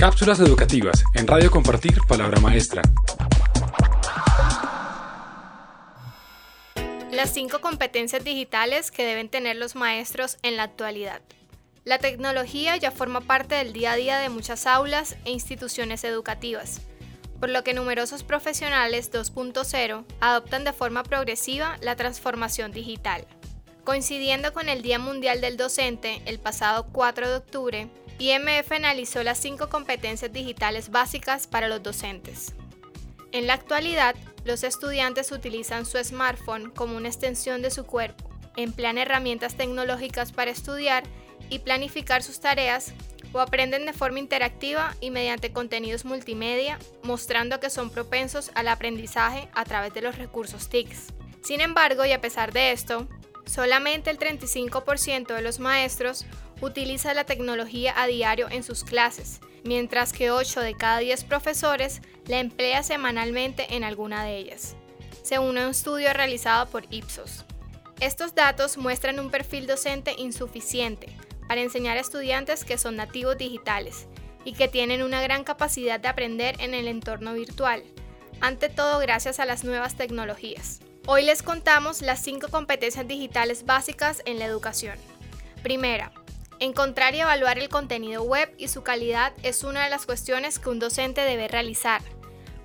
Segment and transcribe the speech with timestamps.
[0.00, 2.80] Cápsulas educativas en Radio Compartir Palabra Maestra.
[7.12, 11.20] Las cinco competencias digitales que deben tener los maestros en la actualidad.
[11.84, 16.80] La tecnología ya forma parte del día a día de muchas aulas e instituciones educativas,
[17.38, 23.26] por lo que numerosos profesionales 2.0 adoptan de forma progresiva la transformación digital.
[23.84, 27.88] Coincidiendo con el Día Mundial del Docente, el pasado 4 de octubre,
[28.20, 32.52] IMF analizó las cinco competencias digitales básicas para los docentes.
[33.32, 38.98] En la actualidad, los estudiantes utilizan su smartphone como una extensión de su cuerpo, emplean
[38.98, 41.04] herramientas tecnológicas para estudiar
[41.48, 42.92] y planificar sus tareas
[43.32, 49.48] o aprenden de forma interactiva y mediante contenidos multimedia, mostrando que son propensos al aprendizaje
[49.54, 51.14] a través de los recursos TICs.
[51.42, 53.08] Sin embargo, y a pesar de esto,
[53.46, 56.26] solamente el 35% de los maestros
[56.60, 62.00] utiliza la tecnología a diario en sus clases, mientras que 8 de cada 10 profesores
[62.26, 64.76] la emplea semanalmente en alguna de ellas,
[65.22, 67.44] según un estudio realizado por Ipsos.
[68.00, 71.08] Estos datos muestran un perfil docente insuficiente
[71.48, 74.06] para enseñar a estudiantes que son nativos digitales
[74.44, 77.82] y que tienen una gran capacidad de aprender en el entorno virtual,
[78.40, 80.80] ante todo gracias a las nuevas tecnologías.
[81.06, 84.96] Hoy les contamos las 5 competencias digitales básicas en la educación.
[85.62, 86.12] Primera,
[86.60, 90.68] Encontrar y evaluar el contenido web y su calidad es una de las cuestiones que
[90.68, 92.02] un docente debe realizar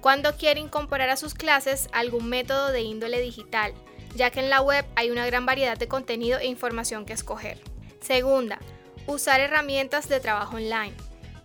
[0.01, 3.73] cuando quiere incorporar a sus clases algún método de índole digital,
[4.13, 7.57] ya que en la web hay una gran variedad de contenido e información que escoger.
[8.01, 8.59] Segunda,
[9.07, 10.93] usar herramientas de trabajo online.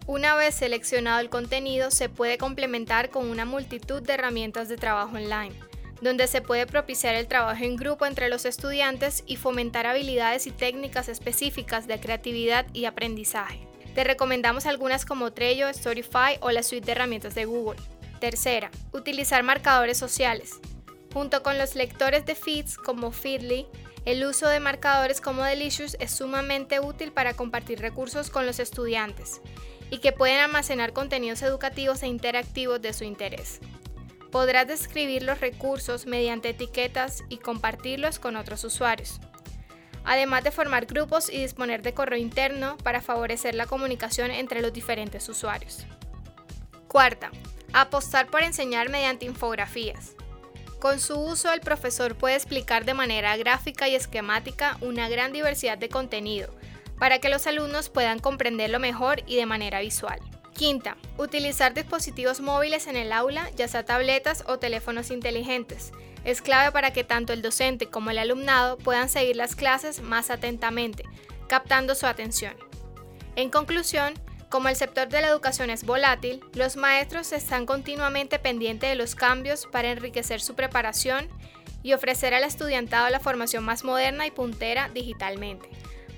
[0.07, 5.17] Una vez seleccionado el contenido, se puede complementar con una multitud de herramientas de trabajo
[5.17, 5.70] online
[6.01, 10.51] donde se puede propiciar el trabajo en grupo entre los estudiantes y fomentar habilidades y
[10.51, 13.67] técnicas específicas de creatividad y aprendizaje.
[13.95, 17.81] Te recomendamos algunas como Trello, Storyfy o la suite de herramientas de Google.
[18.21, 20.61] Tercera, utilizar marcadores sociales.
[21.13, 23.67] Junto con los lectores de feeds como Feedly,
[24.05, 29.41] el uso de marcadores como Delicious es sumamente útil para compartir recursos con los estudiantes
[29.91, 33.61] y que pueden almacenar contenidos educativos e interactivos de su interés.
[34.31, 39.21] Podrás describir los recursos mediante etiquetas y compartirlos con otros usuarios.
[40.05, 44.73] Además de formar grupos y disponer de correo interno para favorecer la comunicación entre los
[44.73, 45.85] diferentes usuarios.
[46.89, 47.31] Cuarta,
[47.73, 50.13] apostar por enseñar mediante infografías.
[50.79, 55.77] Con su uso, el profesor puede explicar de manera gráfica y esquemática una gran diversidad
[55.77, 56.55] de contenido,
[56.99, 60.21] para que los alumnos puedan comprenderlo mejor y de manera visual.
[60.55, 65.93] Quinta, utilizar dispositivos móviles en el aula, ya sea tabletas o teléfonos inteligentes.
[66.25, 70.31] Es clave para que tanto el docente como el alumnado puedan seguir las clases más
[70.31, 71.05] atentamente,
[71.49, 72.55] captando su atención.
[73.37, 74.15] En conclusión,
[74.51, 79.15] como el sector de la educación es volátil, los maestros están continuamente pendientes de los
[79.15, 81.29] cambios para enriquecer su preparación
[81.83, 85.69] y ofrecer al estudiantado la formación más moderna y puntera digitalmente